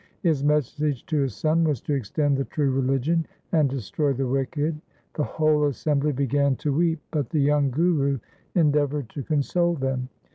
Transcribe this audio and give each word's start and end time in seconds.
His 0.23 0.43
message 0.43 1.05
to 1.05 1.19
his 1.21 1.35
son 1.35 1.63
was 1.63 1.79
to 1.81 1.93
extend 1.93 2.35
the 2.35 2.45
true 2.45 2.71
religion, 2.71 3.27
and 3.51 3.69
destroy 3.69 4.13
the 4.13 4.25
wicked. 4.27 4.81
The 5.13 5.23
whole 5.23 5.65
assembly 5.65 6.11
began 6.11 6.55
to 6.55 6.73
weep, 6.73 6.99
but 7.11 7.29
the 7.29 7.37
young 7.39 7.69
Guru 7.69 8.17
endeavoured 8.55 9.09
to 9.09 9.21
console 9.21 9.75
them. 9.75 10.09